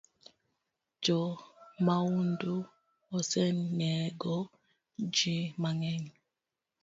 Jo 1.03 1.17
maundu 1.85 2.55
osenego 3.17 4.35
jii 5.15 5.53
mangeny 5.61 6.05